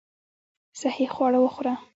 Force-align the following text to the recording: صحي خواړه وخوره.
صحي 0.81 1.05
خواړه 1.13 1.39
وخوره. 1.41 1.73